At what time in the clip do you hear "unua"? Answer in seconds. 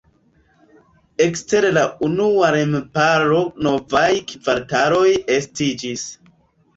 2.07-2.47